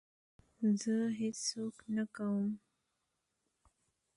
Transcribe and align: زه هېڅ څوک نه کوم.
زه 0.81 0.95
هېڅ 1.19 1.37
څوک 1.49 1.75
نه 1.95 2.03
کوم. 2.15 2.49